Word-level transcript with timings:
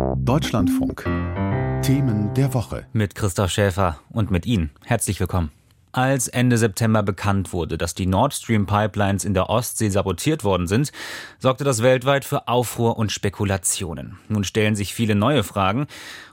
Deutschlandfunk. 0.00 1.04
Themen 1.82 2.32
der 2.34 2.54
Woche. 2.54 2.86
Mit 2.92 3.14
Christoph 3.14 3.50
Schäfer 3.50 3.98
und 4.10 4.30
mit 4.30 4.46
Ihnen. 4.46 4.70
Herzlich 4.84 5.20
willkommen. 5.20 5.50
Als 5.92 6.28
Ende 6.28 6.56
September 6.56 7.02
bekannt 7.02 7.52
wurde, 7.52 7.76
dass 7.76 7.94
die 7.94 8.06
Nord 8.06 8.32
Stream 8.32 8.64
Pipelines 8.64 9.24
in 9.24 9.34
der 9.34 9.50
Ostsee 9.50 9.90
sabotiert 9.90 10.42
worden 10.42 10.68
sind, 10.68 10.92
sorgte 11.38 11.64
das 11.64 11.82
weltweit 11.82 12.24
für 12.24 12.48
Aufruhr 12.48 12.96
und 12.96 13.12
Spekulationen. 13.12 14.18
Nun 14.28 14.44
stellen 14.44 14.76
sich 14.76 14.94
viele 14.94 15.14
neue 15.14 15.42
Fragen 15.42 15.86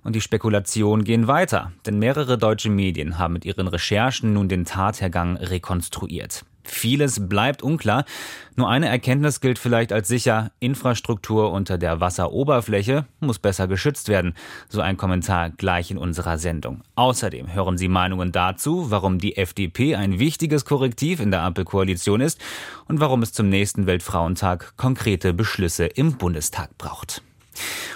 und 0.04 0.16
die 0.16 0.22
Spekulationen 0.22 1.04
gehen 1.04 1.28
weiter, 1.28 1.72
denn 1.86 2.00
mehrere 2.00 2.38
deutsche 2.38 2.70
Medien 2.70 3.18
haben 3.18 3.34
mit 3.34 3.46
ihren 3.46 3.68
Recherchen 3.68 4.34
nun 4.34 4.48
den 4.48 4.64
Tathergang 4.64 5.38
rekonstruiert. 5.38 6.46
Vieles 6.70 7.28
bleibt 7.28 7.62
unklar. 7.62 8.06
Nur 8.56 8.70
eine 8.70 8.88
Erkenntnis 8.88 9.40
gilt 9.40 9.60
vielleicht 9.60 9.94
als 9.94 10.08
sicher. 10.08 10.52
Infrastruktur 10.60 11.52
unter 11.52 11.78
der 11.78 12.00
Wasseroberfläche 12.00 13.06
muss 13.20 13.40
besser 13.40 13.68
geschützt 13.68 14.10
werden. 14.10 14.34
So 14.70 14.82
ein 14.82 14.98
Kommentar 14.98 15.52
gleich 15.52 15.92
in 15.92 15.98
unserer 15.98 16.38
Sendung. 16.38 16.82
Außerdem 16.96 17.54
hören 17.54 17.78
Sie 17.78 17.88
Meinungen 17.88 18.32
dazu, 18.32 18.90
warum 18.90 19.20
die 19.20 19.38
FDP 19.38 19.96
ein 19.96 20.20
wichtiges 20.20 20.66
Korrektiv 20.66 21.20
in 21.20 21.32
der 21.32 21.42
Ampelkoalition 21.42 22.22
ist 22.22 22.40
und 22.88 23.00
warum 23.00 23.22
es 23.22 23.34
zum 23.34 23.50
nächsten 23.50 23.86
Weltfrauentag 23.86 24.74
konkrete 24.78 25.34
Beschlüsse 25.34 25.86
im 25.86 26.18
Bundestag 26.18 26.78
braucht. 26.78 27.22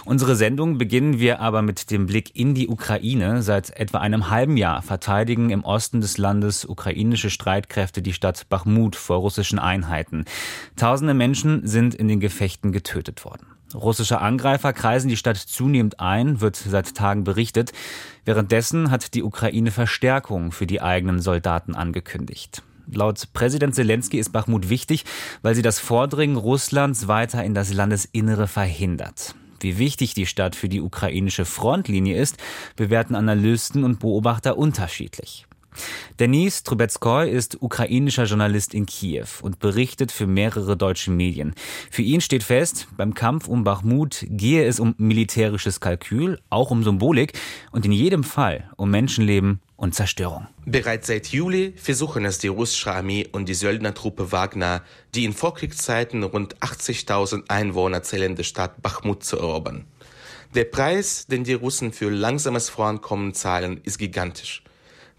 Unsere 0.06 0.36
Sendung 0.36 0.78
beginnen 0.78 1.20
wir 1.20 1.40
aber 1.40 1.62
mit 1.62 1.92
dem 1.92 2.06
Blick 2.06 2.36
in 2.36 2.54
die 2.54 2.68
Ukraine. 2.68 3.42
Seit 3.42 3.70
etwa 3.80 4.00
einem 4.00 4.30
halben 4.30 4.58
Jahr 4.58 4.82
verteidigen 4.82 5.50
im 5.50 5.64
Osten 5.64 6.02
des 6.02 6.18
Landes 6.18 6.66
ukrainische 6.66 7.30
Streitkräfte 7.30 8.02
die 8.02 8.14
Stadt 8.14 8.50
Bachmut 8.50 8.96
vor 8.96 9.18
russischen 9.18 9.60
Einheiten. 9.60 10.26
Tausende 10.76 11.14
Menschen 11.14 11.68
sind 11.68 11.96
in 11.96 12.08
den 12.08 12.20
Gefechten 12.20 12.72
getötet 12.72 13.26
worden. 13.26 13.48
Russische 13.74 14.20
Angreifer 14.20 14.74
kreisen 14.74 15.08
die 15.08 15.18
Stadt 15.18 15.38
zunehmend 15.38 16.00
ein, 16.00 16.42
wird 16.42 16.56
seit 16.56 16.94
Tagen 16.96 17.24
berichtet. 17.24 17.72
Währenddessen 18.26 18.92
hat 18.92 19.14
die 19.14 19.24
Ukraine 19.24 19.72
Verstärkung 19.72 20.52
für 20.52 20.68
die 20.68 20.82
eigenen 20.82 21.22
Soldaten 21.22 21.76
angekündigt. 21.76 22.64
Laut 22.88 23.32
Präsident 23.34 23.74
Zelensky 23.74 24.20
ist 24.20 24.34
Bachmut 24.34 24.70
wichtig, 24.70 25.06
weil 25.42 25.56
sie 25.56 25.62
das 25.62 25.80
Vordringen 25.80 26.36
Russlands 26.36 27.08
weiter 27.08 27.44
in 27.44 27.54
das 27.54 27.72
Landesinnere 27.72 28.48
verhindert. 28.48 29.36
Wie 29.62 29.78
wichtig 29.78 30.14
die 30.14 30.26
Stadt 30.26 30.56
für 30.56 30.70
die 30.70 30.82
ukrainische 30.82 31.46
Frontlinie 31.46 32.16
ist, 32.16 32.38
bewerten 32.76 33.16
Analysten 33.16 33.84
und 33.84 34.00
Beobachter 34.00 34.58
unterschiedlich. 34.58 35.46
Denis 36.20 36.64
Trubetskoy 36.64 37.30
ist 37.30 37.62
ukrainischer 37.62 38.26
Journalist 38.26 38.74
in 38.74 38.86
Kiew 38.86 39.28
und 39.42 39.60
berichtet 39.60 40.12
für 40.12 40.28
mehrere 40.28 40.76
deutsche 40.76 41.12
Medien. 41.12 41.54
Für 41.90 42.02
ihn 42.02 42.22
steht 42.22 42.44
fest, 42.44 42.88
beim 42.98 43.14
Kampf 43.14 43.48
um 43.48 43.64
Bachmut 43.64 44.26
gehe 44.28 44.66
es 44.66 44.80
um 44.80 44.96
militärisches 44.98 45.80
Kalkül, 45.80 46.40
auch 46.50 46.72
um 46.72 46.84
Symbolik 46.84 47.34
und 47.72 47.86
in 47.86 47.92
jedem 47.92 48.24
Fall 48.24 48.70
um 48.76 48.92
Menschenleben 48.92 49.62
und 49.82 49.96
Zerstörung. 49.96 50.48
Bereits 50.64 51.08
seit 51.08 51.28
Juli 51.28 51.74
versuchen 51.76 52.24
es 52.24 52.38
die 52.38 52.48
russische 52.48 52.94
Armee 52.94 53.28
und 53.32 53.50
die 53.50 53.56
Söldnertruppe 53.56 54.32
Wagner, 54.32 54.84
die 55.16 55.26
in 55.26 55.34
Vorkriegszeiten 55.34 56.22
rund 56.22 56.56
80.000 56.60 57.50
Einwohner 57.50 58.04
zählende 58.04 58.44
Stadt 58.44 58.84
Bachmut 58.84 59.24
zu 59.24 59.40
erobern. 59.40 59.86
Der 60.54 60.66
Preis, 60.66 61.26
den 61.26 61.44
die 61.44 61.54
Russen 61.54 61.94
für 61.94 62.12
langsames 62.12 62.70
Vorankommen 62.70 63.34
zahlen, 63.34 63.82
ist 63.84 63.98
gigantisch. 63.98 64.64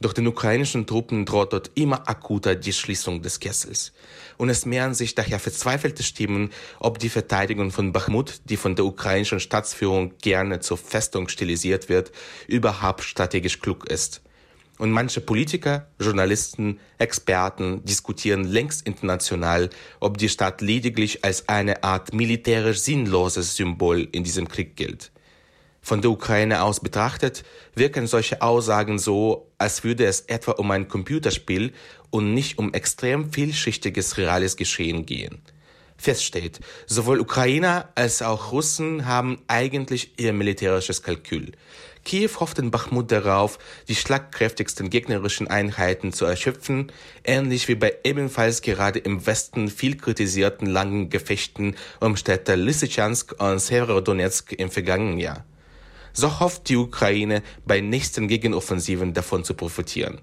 Doch 0.00 0.12
den 0.12 0.28
ukrainischen 0.28 0.86
Truppen 0.86 1.26
droht 1.26 1.52
dort 1.52 1.72
immer 1.74 2.08
akuter 2.08 2.54
die 2.54 2.72
Schließung 2.72 3.20
des 3.22 3.40
Kessels. 3.40 3.92
Und 4.36 4.48
es 4.48 4.64
mehren 4.64 4.94
sich 4.94 5.16
daher 5.16 5.40
verzweifelte 5.40 6.04
Stimmen, 6.04 6.50
ob 6.78 7.00
die 7.00 7.08
Verteidigung 7.08 7.72
von 7.72 7.92
Bachmut, 7.92 8.40
die 8.44 8.56
von 8.56 8.76
der 8.76 8.84
ukrainischen 8.84 9.40
Staatsführung 9.40 10.12
gerne 10.18 10.60
zur 10.60 10.78
Festung 10.78 11.28
stilisiert 11.28 11.88
wird, 11.88 12.12
überhaupt 12.46 13.02
strategisch 13.02 13.60
klug 13.60 13.88
ist. 13.88 14.22
Und 14.78 14.90
manche 14.90 15.20
Politiker, 15.20 15.86
Journalisten, 16.00 16.80
Experten 16.98 17.84
diskutieren 17.84 18.44
längst 18.44 18.86
international, 18.86 19.70
ob 20.00 20.18
die 20.18 20.28
Stadt 20.28 20.60
lediglich 20.60 21.24
als 21.24 21.48
eine 21.48 21.84
Art 21.84 22.14
militärisch 22.14 22.78
sinnloses 22.78 23.54
Symbol 23.56 24.08
in 24.12 24.24
diesem 24.24 24.48
Krieg 24.48 24.76
gilt. 24.76 25.12
Von 25.84 26.00
der 26.00 26.12
Ukraine 26.12 26.62
aus 26.62 26.80
betrachtet 26.80 27.44
wirken 27.74 28.06
solche 28.06 28.40
Aussagen 28.40 28.98
so, 28.98 29.50
als 29.58 29.82
würde 29.82 30.06
es 30.06 30.20
etwa 30.20 30.52
um 30.52 30.70
ein 30.70 30.86
Computerspiel 30.86 31.72
und 32.10 32.34
nicht 32.34 32.58
um 32.58 32.72
extrem 32.72 33.32
vielschichtiges 33.32 34.16
reales 34.16 34.56
Geschehen 34.56 35.06
gehen. 35.06 35.42
Feststeht, 35.96 36.60
sowohl 36.86 37.20
Ukrainer 37.20 37.88
als 37.94 38.22
auch 38.22 38.52
Russen 38.52 39.06
haben 39.06 39.42
eigentlich 39.48 40.18
ihr 40.18 40.32
militärisches 40.32 41.02
Kalkül. 41.02 41.52
Kiew 42.04 42.30
hofft 42.40 42.58
in 42.58 42.70
Bachmut 42.70 43.12
darauf, 43.12 43.58
die 43.88 43.94
schlagkräftigsten 43.94 44.90
gegnerischen 44.90 45.48
Einheiten 45.48 46.12
zu 46.12 46.24
erschöpfen, 46.24 46.90
ähnlich 47.24 47.68
wie 47.68 47.76
bei 47.76 47.94
ebenfalls 48.04 48.62
gerade 48.62 48.98
im 48.98 49.24
Westen 49.26 49.68
viel 49.68 49.96
kritisierten 49.96 50.66
langen 50.66 51.10
Gefechten 51.10 51.76
um 52.00 52.16
Städte 52.16 52.56
Lysychansk 52.56 53.40
und 53.40 53.60
Severodonetsk 53.60 54.52
im 54.52 54.70
vergangenen 54.70 55.18
Jahr 55.18 55.44
so 56.12 56.40
hofft 56.40 56.68
die 56.68 56.76
Ukraine 56.76 57.42
bei 57.66 57.80
nächsten 57.80 58.28
Gegenoffensiven 58.28 59.14
davon 59.14 59.44
zu 59.44 59.54
profitieren. 59.54 60.20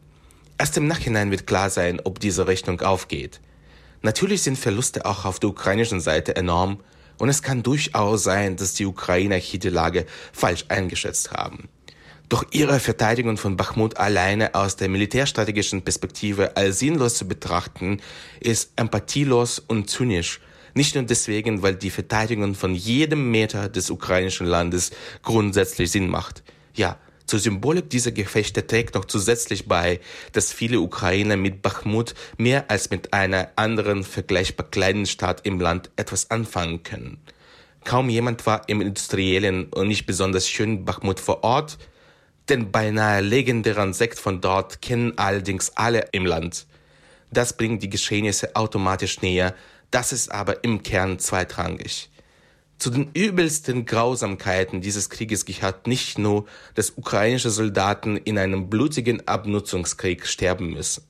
Erst 0.58 0.78
im 0.78 0.88
Nachhinein 0.88 1.32
wird 1.32 1.48
klar 1.48 1.70
sein, 1.70 2.00
ob 2.04 2.20
diese 2.20 2.48
Rechnung 2.48 2.82
aufgeht. 2.82 3.40
Natürlich 4.02 4.44
sind 4.44 4.58
Verluste 4.58 5.06
auch 5.06 5.26
auf 5.26 5.40
der 5.40 5.50
ukrainischen 5.50 6.00
Seite 6.00 6.36
enorm 6.36 6.80
und 7.20 7.30
es 7.30 7.44
kann 7.44 7.62
durchaus 7.62 8.24
sein, 8.24 8.56
dass 8.56 8.74
die 8.74 8.86
Ukrainer 8.86 9.36
hier 9.36 9.60
die 9.60 9.70
Lage 9.70 10.06
falsch 10.34 10.66
eingeschätzt 10.70 11.32
haben. 11.32 11.70
Doch 12.28 12.46
ihre 12.52 12.80
Verteidigung 12.80 13.38
von 13.38 13.58
Bachmut 13.58 13.98
alleine 13.98 14.56
aus 14.56 14.76
der 14.76 14.90
militärstrategischen 14.90 15.84
Perspektive 15.84 16.58
als 16.58 16.80
sinnlos 16.80 17.16
zu 17.16 17.28
betrachten, 17.28 18.02
ist 18.40 18.72
empathielos 18.76 19.60
und 19.60 19.90
zynisch 19.90 20.40
nicht 20.74 20.96
nur 20.96 21.04
deswegen, 21.04 21.62
weil 21.62 21.76
die 21.76 21.90
Verteidigung 21.90 22.56
von 22.56 22.76
jedem 22.76 23.32
Meter 23.32 23.70
des 23.70 23.90
ukrainischen 23.90 24.48
Landes 24.48 24.92
grundsätzlich 25.24 25.92
Sinn 25.92 26.08
macht. 26.08 26.44
Ja, 26.74 26.98
zur 27.30 27.40
Symbolik 27.40 27.92
dieser 27.92 28.12
Gefechte 28.12 28.66
trägt 28.66 28.96
noch 28.96 29.06
zusätzlich 29.06 29.68
bei, 29.68 30.00
dass 30.34 30.52
viele 30.52 30.80
Ukrainer 30.80 31.38
mit 31.38 31.62
Bachmut 31.62 32.16
mehr 32.38 32.72
als 32.72 32.90
mit 32.90 33.14
einer 33.14 33.50
anderen 33.56 34.04
vergleichbar 34.04 34.66
kleinen 34.70 35.06
Stadt 35.06 35.46
im 35.46 35.60
Land 35.60 35.92
etwas 35.96 36.32
anfangen 36.32 36.82
können. 36.82 37.22
Kaum 37.86 38.10
jemand 38.10 38.46
war 38.48 38.68
im 38.68 38.82
industriellen 38.82 39.68
und 39.68 39.88
nicht 39.88 40.08
besonders 40.08 40.50
schönen 40.50 40.86
Bachmut 40.86 41.20
vor 41.20 41.44
Ort, 41.44 41.78
den 42.50 42.72
beinahe 42.72 43.22
legendären 43.22 43.94
Sekt 43.94 44.18
von 44.18 44.42
dort 44.42 44.82
kennen 44.82 45.18
allerdings 45.18 45.72
alle 45.76 46.08
im 46.12 46.26
Land. 46.26 46.66
Das 47.32 47.56
bringt 47.56 47.84
die 47.84 47.92
Geschehnisse 47.92 48.56
automatisch 48.56 49.22
näher, 49.22 49.54
das 49.92 50.12
ist 50.12 50.32
aber 50.32 50.64
im 50.64 50.82
Kern 50.82 51.20
zweitrangig. 51.20 52.10
Zu 52.80 52.92
den 52.92 53.12
übelsten 53.14 53.86
Grausamkeiten 53.86 54.80
dieses 54.80 55.10
Krieges 55.10 55.44
gehört 55.44 55.86
nicht 55.86 56.18
nur, 56.18 56.46
dass 56.76 56.94
ukrainische 56.96 57.50
Soldaten 57.50 58.16
in 58.16 58.38
einem 58.38 58.70
blutigen 58.70 59.28
Abnutzungskrieg 59.28 60.26
sterben 60.26 60.72
müssen. 60.72 61.04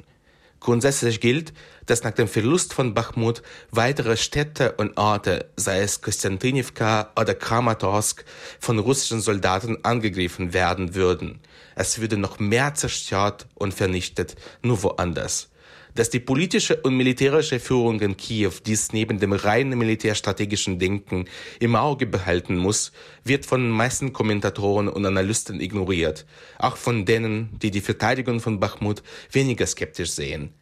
Grundsätzlich 0.59 1.21
gilt, 1.21 1.53
dass 1.85 2.03
nach 2.03 2.11
dem 2.11 2.27
Verlust 2.27 2.73
von 2.73 2.95
Bachmut 2.95 3.43
weitere 3.69 4.17
Städte 4.17 4.73
und 4.73 4.97
Orte, 4.97 5.45
sei 5.57 5.81
es 5.81 6.01
Konstantinivka 6.01 7.11
oder 7.15 7.35
Kramatorsk, 7.35 8.25
von 8.59 8.79
russischen 8.79 9.21
Soldaten 9.21 9.85
angegriffen 9.85 10.53
werden 10.53 10.95
würden. 10.95 11.39
Es 11.75 12.01
würde 12.01 12.17
noch 12.17 12.39
mehr 12.39 12.73
zerstört 12.73 13.47
und 13.53 13.75
vernichtet, 13.75 14.35
nur 14.63 14.81
woanders 14.81 15.49
dass 15.95 16.09
die 16.09 16.19
politische 16.19 16.77
und 16.77 16.95
militärische 16.95 17.59
Führung 17.59 17.99
in 18.01 18.17
Kiew 18.17 18.51
dies 18.65 18.93
neben 18.93 19.19
dem 19.19 19.33
reinen 19.33 19.77
militärstrategischen 19.77 20.79
Denken 20.79 21.25
im 21.59 21.75
Auge 21.75 22.05
behalten 22.05 22.57
muss, 22.57 22.91
wird 23.23 23.45
von 23.45 23.61
den 23.61 23.71
meisten 23.71 24.13
Kommentatoren 24.13 24.87
und 24.87 25.05
Analysten 25.05 25.59
ignoriert, 25.59 26.25
auch 26.57 26.77
von 26.77 27.05
denen, 27.05 27.49
die 27.61 27.71
die 27.71 27.81
Verteidigung 27.81 28.39
von 28.39 28.59
Bachmut 28.59 29.03
weniger 29.31 29.65
skeptisch 29.65 30.11
sehen. 30.11 30.53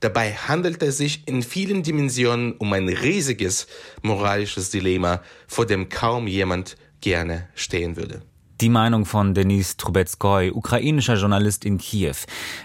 Dabei 0.00 0.34
handelt 0.34 0.82
es 0.82 0.98
sich 0.98 1.26
in 1.26 1.42
vielen 1.42 1.82
Dimensionen 1.82 2.52
um 2.52 2.72
ein 2.72 2.88
riesiges 2.88 3.66
moralisches 4.02 4.70
Dilemma, 4.70 5.22
vor 5.46 5.64
dem 5.64 5.88
kaum 5.88 6.26
jemand 6.26 6.76
gerne 7.00 7.48
stehen 7.54 7.96
würde. 7.96 8.22
Die 8.62 8.70
Meinung 8.70 9.04
von 9.04 9.34
Denis 9.34 9.76
Trubetskoy, 9.76 10.50
ukrainischer 10.50 11.16
Journalist 11.16 11.66
in 11.66 11.76
Kiew. 11.76 12.16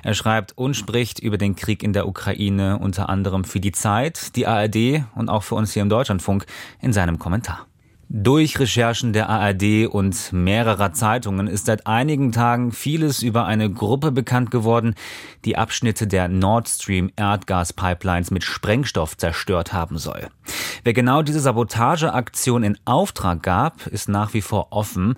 Er 0.03 0.13
schreibt 0.13 0.57
und 0.57 0.73
spricht 0.73 1.19
über 1.19 1.37
den 1.37 1.57
Krieg 1.57 1.83
in 1.83 1.91
der 1.91 2.07
Ukraine 2.07 2.79
unter 2.79 3.09
anderem 3.09 3.43
für 3.43 3.59
die 3.59 3.73
Zeit, 3.73 4.37
die 4.37 4.47
ARD 4.47 5.03
und 5.15 5.27
auch 5.27 5.43
für 5.43 5.55
uns 5.55 5.73
hier 5.73 5.81
im 5.81 5.89
Deutschlandfunk 5.89 6.45
in 6.79 6.93
seinem 6.93 7.19
Kommentar. 7.19 7.67
Durch 8.07 8.59
Recherchen 8.59 9.11
der 9.11 9.29
ARD 9.29 9.87
und 9.87 10.33
mehrerer 10.33 10.91
Zeitungen 10.91 11.47
ist 11.47 11.65
seit 11.65 11.87
einigen 11.87 12.33
Tagen 12.33 12.73
vieles 12.73 13.21
über 13.21 13.45
eine 13.45 13.69
Gruppe 13.69 14.11
bekannt 14.11 14.51
geworden, 14.51 14.95
die 15.45 15.57
Abschnitte 15.57 16.07
der 16.07 16.27
Nord 16.27 16.67
Stream 16.67 17.11
Erdgaspipelines 17.15 18.29
mit 18.31 18.43
Sprengstoff 18.43 19.15
zerstört 19.15 19.71
haben 19.71 19.97
soll. 19.97 20.27
Wer 20.83 20.91
genau 20.91 21.21
diese 21.21 21.39
Sabotageaktion 21.39 22.63
in 22.63 22.77
Auftrag 22.83 23.43
gab, 23.43 23.87
ist 23.87 24.09
nach 24.09 24.33
wie 24.33 24.41
vor 24.41 24.67
offen. 24.71 25.15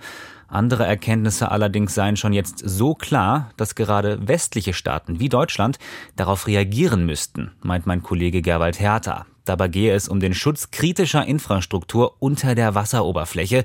Andere 0.48 0.86
Erkenntnisse 0.86 1.52
allerdings 1.52 1.96
seien 1.96 2.18
schon 2.18 2.34
jetzt 2.34 2.60
so 2.60 2.96
klar, 2.96 3.52
dass 3.58 3.76
gerade 3.76 4.28
westliche 4.28 4.74
Staaten 4.74 5.20
wie 5.20 5.30
Deutschland 5.30 5.80
darauf 6.16 6.48
reagieren 6.48 7.06
müssten, 7.06 7.52
meint 7.62 7.86
mein 7.86 8.04
Kollege 8.04 8.42
Gerwald 8.42 8.80
Hertha. 8.80 9.26
Dabei 9.46 9.68
gehe 9.68 9.94
es 9.94 10.08
um 10.08 10.20
den 10.20 10.34
Schutz 10.34 10.72
kritischer 10.72 11.26
Infrastruktur 11.26 12.16
unter 12.20 12.56
der 12.56 12.76
Wasseroberfläche. 12.76 13.64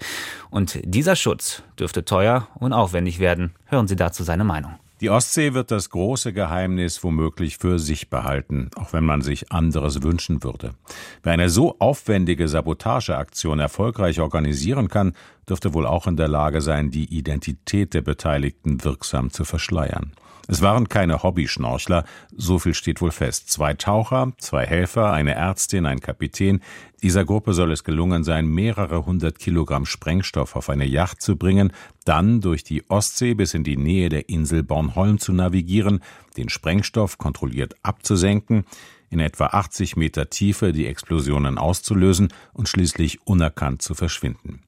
Und 0.51 0.81
dieser 0.83 1.15
Schutz 1.15 1.63
dürfte 1.79 2.05
teuer 2.05 2.49
und 2.57 2.73
aufwendig 2.73 3.21
werden. 3.21 3.55
Hören 3.67 3.87
Sie 3.87 3.97
dazu 3.97 4.25
seine 4.25 4.45
Meinung. 4.45 4.75
Die 5.01 5.11
Ostsee 5.11 5.55
wird 5.55 5.71
das 5.71 5.91
große 5.91 6.33
Geheimnis 6.33 7.05
womöglich 7.05 7.59
für 7.59 7.79
sich 7.79 8.11
behalten, 8.11 8.69
auch 8.75 8.93
wenn 8.93 9.05
man 9.05 9.23
sich 9.23 9.53
anderes 9.53 10.03
wünschen 10.03 10.43
würde. 10.43 10.75
Wer 11.23 11.35
eine 11.35 11.51
so 11.51 11.77
aufwendige 11.79 12.49
Sabotageaktion 12.49 13.61
erfolgreich 13.61 14.21
organisieren 14.21 14.89
kann, 14.89 15.13
dürfte 15.49 15.73
wohl 15.73 15.87
auch 15.87 16.09
in 16.09 16.17
der 16.17 16.27
Lage 16.27 16.61
sein, 16.61 16.91
die 16.91 17.17
Identität 17.17 17.95
der 17.95 18.03
Beteiligten 18.03 18.83
wirksam 18.83 19.31
zu 19.31 19.45
verschleiern. 19.45 20.13
Es 20.51 20.63
waren 20.63 20.89
keine 20.89 21.23
Hobbyschnorchler, 21.23 22.05
so 22.35 22.59
viel 22.59 22.73
steht 22.73 23.03
wohl 23.03 23.11
fest. 23.11 23.51
Zwei 23.51 23.75
Taucher, 23.75 24.33
zwei 24.39 24.65
Helfer, 24.65 25.13
eine 25.13 25.35
Ärztin, 25.35 25.85
ein 25.85 26.01
Kapitän. 26.01 26.63
Dieser 27.03 27.27
Gruppe 27.27 27.53
soll 27.53 27.71
es 27.71 27.85
gelungen 27.85 28.25
sein, 28.25 28.47
mehrere 28.47 29.05
hundert 29.05 29.39
Kilogramm 29.39 29.85
Sprengstoff 29.85 30.57
auf 30.57 30.71
eine 30.71 30.87
Yacht 30.87 31.21
zu 31.21 31.37
bringen, 31.37 31.71
dann 32.07 32.41
durch 32.41 32.65
die 32.65 32.89
Ostsee 32.89 33.35
bis 33.35 33.53
in 33.53 33.63
die 33.63 33.77
Nähe 33.77 34.09
der 34.09 34.31
Insel 34.31 34.63
Bornholm 34.63 35.19
zu 35.19 35.35
navigieren, 35.35 36.01
den 36.39 36.49
Sprengstoff 36.49 37.19
kontrolliert 37.19 37.77
abzusenken, 37.83 38.65
in 39.11 39.21
etwa 39.21 39.47
80 39.47 39.97
Meter 39.97 40.31
Tiefe 40.31 40.73
die 40.73 40.87
Explosionen 40.87 41.59
auszulösen 41.59 42.29
und 42.53 42.69
schließlich 42.69 43.27
unerkannt 43.27 43.83
zu 43.83 43.95
verschwinden. 43.95 44.63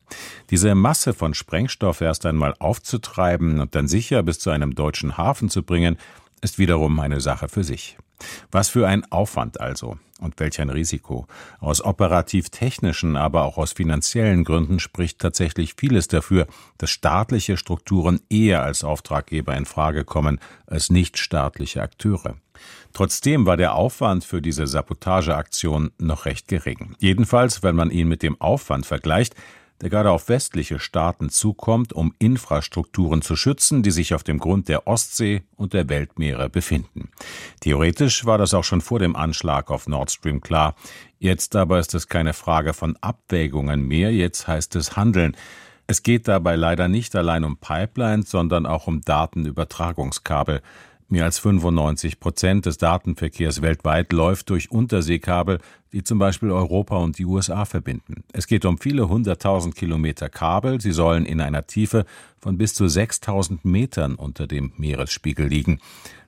Diese 0.51 0.75
Masse 0.75 1.15
von 1.15 1.35
Sprengstoff 1.35 2.01
erst 2.01 2.27
einmal 2.27 2.55
aufzutreiben 2.59 3.61
und 3.61 3.75
dann 3.75 3.89
sicher 3.89 4.23
bis 4.23 4.39
zu 4.39 4.51
einem 4.51 4.75
deutschen 4.75 5.17
Hafen 5.17 5.49
zu 5.49 5.63
bringen, 5.63 5.97
ist 6.41 6.59
wiederum 6.59 6.99
eine 7.01 7.21
Sache 7.21 7.49
für 7.49 7.65
sich. 7.65 7.99
Was 8.51 8.69
für 8.69 8.87
ein 8.87 9.11
Aufwand 9.11 9.61
also 9.61 9.99
und 10.21 10.39
welch 10.39 10.61
ein 10.61 10.71
Risiko. 10.71 11.27
Aus 11.61 11.83
operativ-technischen, 11.83 13.17
aber 13.17 13.45
auch 13.45 13.57
aus 13.57 13.73
finanziellen 13.73 14.45
Gründen 14.45 14.79
spricht 14.79 15.19
tatsächlich 15.19 15.75
vieles 15.77 16.09
dafür, 16.09 16.47
dass 16.79 16.91
staatliche 16.91 17.57
Strukturen 17.57 18.21
eher 18.29 18.63
als 18.63 18.85
Auftraggeber 18.85 19.57
in 19.57 19.65
Frage 19.65 20.05
kommen 20.05 20.39
als 20.67 20.91
nichtstaatliche 20.91 21.83
Akteure. 21.83 22.37
Trotzdem 22.93 23.47
war 23.47 23.57
der 23.57 23.75
Aufwand 23.75 24.25
für 24.25 24.43
diese 24.43 24.67
Sabotageaktion 24.67 25.93
noch 25.99 26.25
recht 26.25 26.49
gering. 26.49 26.97
Jedenfalls, 26.99 27.63
wenn 27.63 27.77
man 27.77 27.91
ihn 27.91 28.09
mit 28.09 28.23
dem 28.23 28.41
Aufwand 28.41 28.87
vergleicht, 28.87 29.35
der 29.81 29.91
gerade 29.91 30.11
auf 30.11 30.29
westliche 30.29 30.79
Staaten 30.79 31.31
zukommt, 31.31 31.93
um 31.93 32.15
Infrastrukturen 32.19 33.23
zu 33.23 33.35
schützen, 33.37 33.83
die 33.83 33.91
sich 33.91 34.15
auf 34.15 34.23
dem 34.23 34.39
Grund 34.39 34.69
der 34.69 34.87
Ostsee 34.87 35.43
und 35.57 35.73
der 35.73 35.89
Weltmeere 35.89 36.51
befinden. 36.51 37.11
Theoretisch 37.61 38.27
war 38.27 38.37
das 38.37 38.53
auch 38.53 38.65
schon 38.65 38.83
vor 38.83 38.99
dem 38.99 39.17
Anschlag 39.17 39.71
auf 39.71 39.87
Nord 39.87 40.11
Stream 40.11 40.41
klar. 40.41 40.75
Jetzt 41.19 41.57
aber 41.57 41.79
ist 41.79 41.95
es 41.95 42.09
keine 42.09 42.35
Frage 42.35 42.75
von 42.75 42.97
Abwägungen 43.01 43.87
mehr, 43.87 44.13
jetzt 44.13 44.49
heißt 44.49 44.77
es 44.77 44.97
Handeln. 44.97 45.37
Es 45.87 46.03
geht 46.03 46.29
dabei 46.29 46.57
leider 46.57 46.87
nicht 46.87 47.17
allein 47.17 47.43
um 47.43 47.57
Pipelines, 47.57 48.31
sondern 48.31 48.67
auch 48.67 48.87
um 48.87 49.01
Datenübertragungskabel. 49.01 50.63
Mehr 51.13 51.25
als 51.25 51.41
95 51.41 52.21
Prozent 52.21 52.67
des 52.67 52.79
Datenverkehrs 52.79 53.63
weltweit 53.63 54.13
läuft 54.13 54.49
durch 54.49 54.71
Unterseekabel, 54.71 55.59
die 55.93 56.05
zum 56.05 56.21
Beispiel 56.21 56.53
Europa 56.53 56.99
und 56.99 57.19
die 57.19 57.25
USA 57.25 57.65
verbinden. 57.65 58.23
Es 58.33 58.47
geht 58.47 58.65
um 58.65 58.79
viele 58.79 59.09
hunderttausend 59.09 59.75
Kilometer 59.75 60.29
Kabel. 60.29 60.81
Sie 60.81 60.93
sollen 60.93 61.27
in 61.27 61.41
einer 61.41 61.67
Tiefe 61.67 62.07
von 62.39 62.59
bis 62.59 62.75
zu 62.75 62.87
6000 62.87 63.65
Metern 63.65 64.15
unter 64.15 64.47
dem 64.47 64.73
Meeresspiegel 64.77 65.49
liegen. 65.49 65.81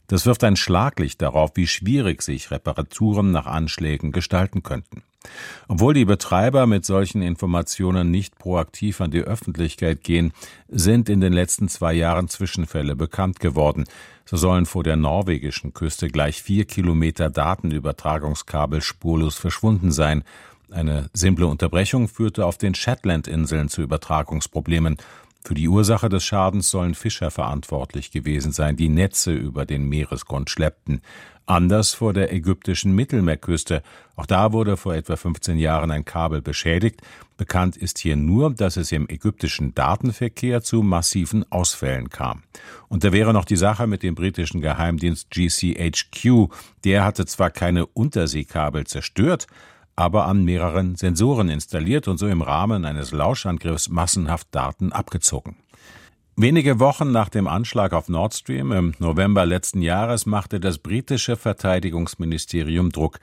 Das 0.09 0.27
wirft 0.27 0.43
ein 0.43 0.57
Schlaglicht 0.57 1.23
darauf, 1.23 1.53
wie 1.55 1.69
schwierig 1.69 2.21
sich 2.21 2.51
Reparaturen 2.51 3.31
nach 3.31 3.47
Anschlägen 3.47 4.11
gestalten 4.11 4.65
könnten. 4.65 5.05
Obwohl 5.69 5.95
die 5.95 6.05
Betreiber 6.05 6.67
mit 6.67 6.85
solchen 6.85 7.23
Informationen 7.23 8.11
nicht 8.11 8.39
proaktiv 8.39 9.01
an 9.01 9.11
die 9.11 9.23
Öffentlichkeit 9.23 10.03
gehen, 10.03 10.33
sind 10.69 11.09
in 11.09 11.21
den 11.21 11.33
letzten 11.33 11.69
zwei 11.69 11.93
Jahren 11.93 12.29
Zwischenfälle 12.29 12.97
bekannt 12.97 13.41
geworden. 13.41 13.85
So 14.25 14.37
sollen 14.37 14.67
vor 14.67 14.85
der 14.85 14.97
norwegischen 14.97 15.75
Küste 15.75 16.09
gleich 16.09 16.43
vier 16.43 16.65
Kilometer 16.65 17.31
Datenübertragungskabel 17.31 18.81
spurlos 18.81 19.37
verschwunden 19.37 19.93
sein. 19.93 20.25
Eine 20.71 21.11
simple 21.13 21.47
Unterbrechung 21.47 22.09
führte 22.09 22.47
auf 22.47 22.57
den 22.57 22.75
Shetland-Inseln 22.75 23.69
zu 23.69 23.83
Übertragungsproblemen. 23.83 24.97
Für 25.45 25.55
die 25.55 25.69
Ursache 25.69 26.09
des 26.09 26.25
Schadens 26.25 26.71
sollen 26.71 26.95
Fischer 26.95 27.33
verantwortlich 27.33 28.13
gewesen 28.13 28.53
sein, 28.53 28.77
die 28.77 28.89
Netze 28.89 29.33
über 29.33 29.67
den 29.67 29.89
Meeresgrund 29.89 30.51
schleppten. 30.51 31.01
Anders 31.47 31.95
vor 31.95 32.13
der 32.13 32.33
ägyptischen 32.33 32.95
Mittelmeerküste. 32.95 33.83
Auch 34.15 34.27
da 34.27 34.53
wurde 34.53 34.77
vor 34.77 34.95
etwa 34.95 35.17
15 35.17 35.59
Jahren 35.59 35.91
ein 35.91 36.05
Kabel 36.05 36.41
beschädigt. 36.41 37.01
Bekannt 37.37 37.77
ist 37.77 37.99
hier 37.99 38.15
nur, 38.15 38.55
dass 38.55 38.77
es 38.77 38.93
im 38.93 39.09
ägyptischen 39.09 39.75
Datenverkehr 39.75 40.63
zu 40.63 40.83
massiven 40.83 41.51
Ausfällen 41.51 42.09
kam. 42.09 42.45
Und 42.89 43.03
da 43.03 43.13
wäre 43.13 43.33
noch 43.33 43.45
die 43.45 43.57
Sache 43.57 43.89
mit 43.89 44.05
dem 44.05 44.15
britischen 44.15 44.61
Geheimdienst 44.61 45.31
GCHQ. 45.31 46.53
Der 46.85 47.05
hatte 47.05 47.27
zwar 47.27 47.51
keine 47.51 47.87
Unterseekabel 47.87 48.87
zerstört, 48.87 49.49
aber 49.97 50.27
an 50.27 50.45
mehreren 50.45 50.97
Sensoren 50.97 51.49
installiert 51.49 52.09
und 52.09 52.19
so 52.19 52.27
im 52.27 52.43
Rahmen 52.43 52.85
eines 52.85 53.13
Lauschangriffs 53.13 53.89
massenhaft 53.89 54.49
Daten 54.51 54.93
abgezogen. 54.93 55.57
Wenige 56.35 56.81
Wochen 56.81 57.13
nach 57.13 57.29
dem 57.29 57.47
Anschlag 57.47 57.93
auf 57.93 58.09
Nord 58.09 58.33
Stream 58.33 58.73
im 58.73 58.95
November 58.99 59.45
letzten 59.45 59.83
Jahres 59.83 60.25
machte 60.25 60.61
das 60.61 60.79
britische 60.79 61.37
Verteidigungsministerium 61.37 62.91
Druck. 62.91 63.19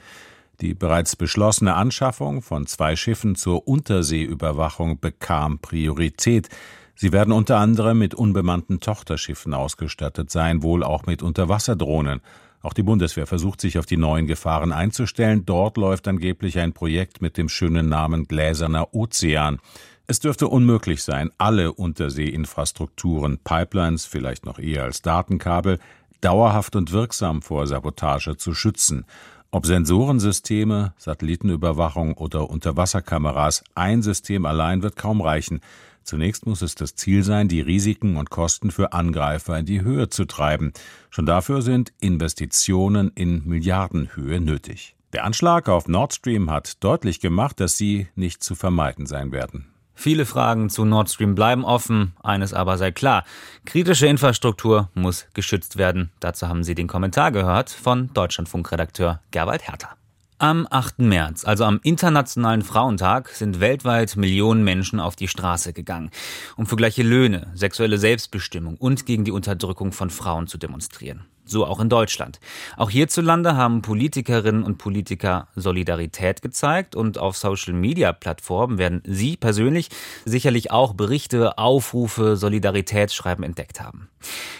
Die 0.62 0.76
bereits 0.76 1.16
beschlossene 1.16 1.74
Anschaffung 1.74 2.44
von 2.44 2.68
zwei 2.68 2.96
Schiffen 2.96 3.36
zur 3.36 3.68
Unterseeüberwachung 3.68 5.00
bekam 5.00 5.58
Priorität. 5.60 6.50
Sie 6.96 7.12
werden 7.12 7.32
unter 7.32 7.58
anderem 7.58 7.98
mit 7.98 8.14
unbemannten 8.14 8.80
Tochterschiffen 8.80 9.54
ausgestattet 9.54 10.30
sein, 10.30 10.62
wohl 10.62 10.84
auch 10.84 11.06
mit 11.06 11.24
Unterwasserdrohnen. 11.24 12.22
Auch 12.62 12.74
die 12.74 12.84
Bundeswehr 12.84 13.26
versucht 13.26 13.62
sich 13.62 13.78
auf 13.78 13.86
die 13.86 13.98
neuen 13.98 14.28
Gefahren 14.28 14.72
einzustellen. 14.72 15.46
Dort 15.46 15.78
läuft 15.78 16.08
angeblich 16.08 16.60
ein 16.60 16.74
Projekt 16.74 17.22
mit 17.22 17.38
dem 17.38 17.48
schönen 17.48 17.88
Namen 17.88 18.26
Gläserner 18.28 18.94
Ozean. 18.94 19.60
Es 20.08 20.20
dürfte 20.20 20.48
unmöglich 20.48 21.04
sein, 21.04 21.30
alle 21.38 21.72
Unterseeinfrastrukturen, 21.72 23.38
Pipelines, 23.44 24.06
vielleicht 24.06 24.46
noch 24.46 24.60
eher 24.60 24.84
als 24.84 25.02
Datenkabel, 25.02 25.80
dauerhaft 26.20 26.76
und 26.76 26.92
wirksam 26.92 27.42
vor 27.42 27.68
Sabotage 27.68 28.36
zu 28.36 28.54
schützen. 28.54 29.06
Ob 29.52 29.66
Sensorensysteme, 29.66 30.94
Satellitenüberwachung 30.98 32.14
oder 32.14 32.50
Unterwasserkameras, 32.50 33.64
ein 33.74 34.02
System 34.02 34.46
allein 34.46 34.84
wird 34.84 34.96
kaum 34.96 35.22
reichen. 35.22 35.62
Zunächst 36.04 36.46
muss 36.46 36.62
es 36.62 36.76
das 36.76 36.96
Ziel 36.96 37.24
sein, 37.24 37.48
die 37.48 37.62
Risiken 37.62 38.16
und 38.16 38.30
Kosten 38.30 38.72
für 38.72 38.94
Angreifer 38.94 39.60
in 39.60 39.66
die 39.66 39.82
Höhe 39.82 40.10
zu 40.10 40.26
treiben. 40.26 40.74
Schon 41.10 41.26
dafür 41.26 41.62
sind 41.62 41.94
Investitionen 42.00 43.12
in 43.16 43.48
Milliardenhöhe 43.48 44.40
nötig. 44.40 44.96
Der 45.14 45.24
Anschlag 45.24 45.70
auf 45.70 45.88
Nord 45.88 46.14
Stream 46.14 46.52
hat 46.52 46.84
deutlich 46.84 47.20
gemacht, 47.20 47.60
dass 47.60 47.78
sie 47.78 48.08
nicht 48.16 48.44
zu 48.44 48.56
vermeiden 48.56 49.06
sein 49.06 49.32
werden. 49.32 49.68
Viele 49.96 50.26
Fragen 50.26 50.70
zu 50.70 50.86
Nord 50.86 51.10
Stream 51.10 51.36
bleiben 51.36 51.66
offen, 51.66 52.14
eines 52.24 52.54
aber 52.54 52.78
sei 52.78 52.92
klar. 52.92 53.26
Kritische 53.66 54.08
Infrastruktur 54.08 54.90
muss 54.94 55.28
geschützt 55.34 55.78
werden. 55.78 56.10
Dazu 56.22 56.48
haben 56.48 56.64
Sie 56.64 56.74
den 56.74 56.88
Kommentar 56.88 57.34
gehört 57.34 57.70
von 57.70 58.10
Deutschlandfunkredakteur 58.14 59.20
Gerwald 59.32 59.68
Hertha. 59.68 59.99
Am 60.42 60.68
8. 60.70 61.00
März, 61.00 61.44
also 61.44 61.66
am 61.66 61.82
Internationalen 61.84 62.62
Frauentag, 62.62 63.28
sind 63.28 63.60
weltweit 63.60 64.16
Millionen 64.16 64.64
Menschen 64.64 65.02
auf 65.02 65.18
die 65.18 65.28
Straße 65.28 65.74
gegangen, 65.74 66.12
um 66.56 66.66
für 66.66 66.78
gleiche 66.78 67.04
Löhne, 67.04 67.52
sexuelle 67.56 67.98
Selbstbestimmung 67.98 68.78
und 68.78 69.06
gegen 69.06 69.26
die 69.26 69.34
Unterdrückung 69.34 69.92
von 69.92 70.10
Frauen 70.10 70.48
zu 70.48 70.58
demonstrieren. 70.58 71.26
So 71.50 71.66
auch 71.66 71.80
in 71.80 71.90
Deutschland. 71.90 72.40
Auch 72.78 72.92
hierzulande 72.92 73.56
haben 73.56 73.82
Politikerinnen 73.82 74.62
und 74.64 74.78
Politiker 74.78 75.48
Solidarität 75.56 76.44
gezeigt 76.44 76.96
und 76.96 77.18
auf 77.18 77.38
Social-Media-Plattformen 77.38 78.78
werden 78.78 79.02
Sie 79.04 79.36
persönlich 79.36 79.90
sicherlich 80.26 80.70
auch 80.70 80.94
Berichte, 80.94 81.58
Aufrufe, 81.58 82.36
Solidaritätsschreiben 82.36 83.44
entdeckt 83.44 83.82
haben. 83.82 84.10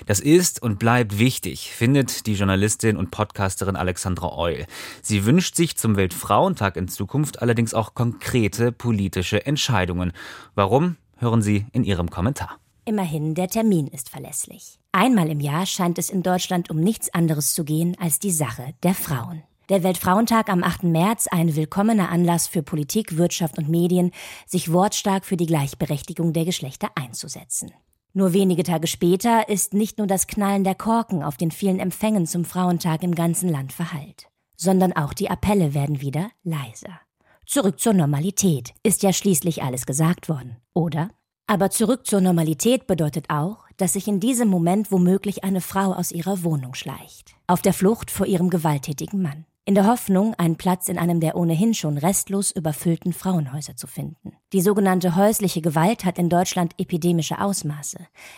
Das 0.08 0.20
ist 0.20 0.64
und 0.64 0.80
bleibt 0.80 1.20
wichtig, 1.20 1.72
findet 1.72 2.26
die 2.26 2.34
Journalistin 2.34 2.98
und 2.98 3.12
Podcasterin 3.12 3.76
Alexandra 3.76 4.36
Eul. 4.36 4.66
Sie 5.04 5.26
wünscht 5.26 5.56
sich 5.56 5.78
zum 5.78 5.96
Weltfrauentag 5.96 6.76
in 6.76 6.88
Zukunft 6.88 7.44
allerdings 7.44 7.76
auch 7.76 7.94
konkrete 7.94 8.72
politische 8.72 9.46
Entscheidungen. 9.46 10.12
Warum? 10.56 10.96
Hören 11.18 11.44
Sie 11.44 11.68
in 11.72 11.84
ihrem 11.84 12.10
Kommentar. 12.10 12.58
Immerhin, 12.86 13.36
der 13.36 13.48
Termin 13.48 13.88
ist 13.88 14.10
verlässlich. 14.10 14.80
Einmal 14.92 15.30
im 15.30 15.40
Jahr 15.40 15.66
scheint 15.66 15.98
es 15.98 16.10
in 16.10 16.24
Deutschland 16.24 16.70
um 16.70 16.80
nichts 16.80 17.14
anderes 17.14 17.54
zu 17.54 17.64
gehen 17.64 17.96
als 18.00 18.20
die 18.20 18.32
Sache 18.32 18.74
der 18.84 18.94
Frauen. 18.94 19.44
Der 19.70 19.84
Weltfrauentag 19.84 20.50
am 20.50 20.64
8. 20.64 20.84
März 20.84 21.28
ein 21.28 21.56
willkommener 21.56 22.10
Anlass 22.10 22.48
für 22.48 22.64
Politik, 22.64 23.18
Wirtschaft 23.18 23.60
und 23.60 23.70
Medien, 23.70 24.12
sich 24.48 24.74
wortstark 24.74 25.26
für 25.26 25.38
die 25.38 25.46
Gleichberechtigung 25.46 26.34
der 26.34 26.46
Geschlechter 26.46 26.90
einzusetzen. 26.96 27.72
Nur 28.14 28.34
wenige 28.34 28.64
Tage 28.64 28.88
später 28.88 29.48
ist 29.48 29.76
nicht 29.76 30.00
nur 30.00 30.08
das 30.08 30.26
Knallen 30.26 30.64
der 30.64 30.74
Korken 30.74 31.22
auf 31.22 31.38
den 31.38 31.52
vielen 31.52 31.80
Empfängen 31.80 32.26
zum 32.26 32.46
Frauentag 32.46 33.04
im 33.04 33.14
ganzen 33.14 33.48
Land 33.48 33.72
verhallt, 33.72 34.28
sondern 34.58 34.94
auch 34.94 35.14
die 35.14 35.30
Appelle 35.30 35.76
werden 35.76 36.02
wieder 36.02 36.32
leiser. 36.44 37.00
Zurück 37.46 37.80
zur 37.80 37.94
Normalität 37.94 38.74
ist 38.82 39.04
ja 39.04 39.14
schließlich 39.14 39.62
alles 39.62 39.86
gesagt 39.86 40.30
worden, 40.30 40.58
oder? 40.74 41.12
Aber 41.50 41.72
zurück 41.72 42.06
zur 42.06 42.22
Normalität 42.22 42.86
bedeutet 42.86 43.26
auch, 43.32 43.66
dass 43.78 43.94
sich 43.94 44.08
in 44.08 44.20
diesem 44.20 44.50
Moment 44.50 44.92
womöglich 44.92 45.44
eine 45.44 45.62
Frau 45.62 45.94
aus 45.94 46.12
ihrer 46.12 46.44
Wohnung 46.44 46.76
schleicht, 46.76 47.34
auf 47.48 47.64
der 47.64 47.74
Flucht 47.74 48.12
vor 48.12 48.28
ihrem 48.28 48.52
gewalttätigen 48.52 49.24
Mann, 49.24 49.46
in 49.66 49.74
der 49.74 49.88
Hoffnung, 49.88 50.36
einen 50.36 50.58
Platz 50.58 50.90
in 50.90 51.00
einem 51.00 51.20
der 51.20 51.36
ohnehin 51.36 51.74
schon 51.74 51.98
restlos 51.98 52.52
überfüllten 52.52 53.14
Frauenhäuser 53.14 53.76
zu 53.76 53.88
finden. 53.88 54.34
Die 54.54 54.62
sogenannte 54.62 55.16
häusliche 55.16 55.62
Gewalt 55.62 56.06
hat 56.06 56.20
in 56.20 56.30
Deutschland 56.30 56.76
epidemische 56.78 57.42
Ausmaße. 57.42 57.98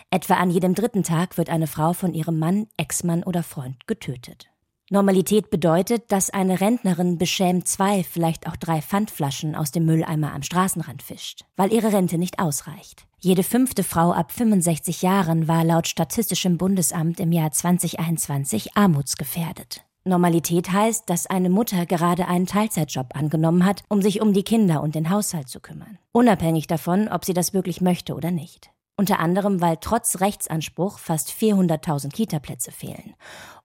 Etwa 0.10 0.36
an 0.36 0.50
jedem 0.50 0.74
dritten 0.74 1.04
Tag 1.04 1.38
wird 1.38 1.50
eine 1.50 1.68
Frau 1.68 1.92
von 1.92 2.14
ihrem 2.14 2.40
Mann, 2.40 2.68
Ex-Mann 2.78 3.24
oder 3.24 3.44
Freund 3.44 3.88
getötet. 3.88 4.51
Normalität 4.94 5.50
bedeutet, 5.50 6.12
dass 6.12 6.32
eine 6.32 6.60
Rentnerin 6.60 7.18
beschämt 7.18 7.66
zwei, 7.66 8.04
vielleicht 8.04 8.46
auch 8.46 8.58
drei 8.58 8.82
Pfandflaschen 8.82 9.56
aus 9.56 9.72
dem 9.72 9.86
Mülleimer 9.86 10.34
am 10.34 10.44
Straßenrand 10.44 11.02
fischt, 11.02 11.46
weil 11.56 11.72
ihre 11.72 11.94
Rente 11.94 12.18
nicht 12.18 12.40
ausreicht. 12.40 13.08
Jede 13.18 13.44
fünfte 13.44 13.86
Frau 13.86 14.12
ab 14.12 14.34
65 14.34 15.02
Jahren 15.02 15.48
war 15.48 15.64
laut 15.64 15.88
Statistischem 15.88 16.58
Bundesamt 16.58 17.22
im 17.22 17.32
Jahr 17.32 17.54
2021 17.54 18.76
armutsgefährdet. 18.76 19.86
Normalität 20.04 20.74
heißt, 20.74 21.10
dass 21.10 21.26
eine 21.26 21.50
Mutter 21.50 21.86
gerade 21.86 22.28
einen 22.28 22.46
Teilzeitjob 22.46 23.16
angenommen 23.16 23.66
hat, 23.66 23.84
um 23.88 24.02
sich 24.02 24.20
um 24.20 24.34
die 24.34 24.44
Kinder 24.44 24.84
und 24.84 24.96
den 24.96 25.10
Haushalt 25.10 25.48
zu 25.48 25.62
kümmern. 25.62 26.00
Unabhängig 26.12 26.68
davon, 26.68 27.08
ob 27.08 27.24
sie 27.24 27.34
das 27.34 27.54
wirklich 27.54 27.80
möchte 27.80 28.14
oder 28.14 28.32
nicht 28.32 28.71
unter 28.98 29.20
anderem 29.20 29.62
weil 29.62 29.78
trotz 29.80 30.20
Rechtsanspruch 30.20 31.00
fast 31.00 31.30
400.000 31.30 32.10
Kitaplätze 32.12 32.72
fehlen. 32.72 33.16